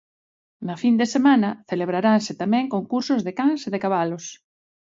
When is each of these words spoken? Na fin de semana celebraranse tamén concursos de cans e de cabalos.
Na 0.67 0.75
fin 0.81 0.93
de 1.01 1.07
semana 1.15 1.49
celebraranse 1.69 2.31
tamén 2.41 2.71
concursos 2.75 3.21
de 3.25 3.33
cans 3.39 3.61
e 3.67 3.69
de 3.73 3.81
cabalos. 3.83 4.25